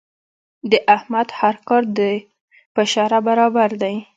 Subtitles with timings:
[0.71, 1.99] د احمد هر کار د
[2.73, 3.95] په شرعه برابر دی.